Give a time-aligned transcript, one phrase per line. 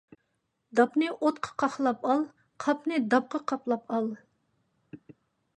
[0.79, 2.25] داپنى ئوتقا قاقلاپ ئال،
[2.65, 4.09] قاپنى داپقا قاپلاپ ئال.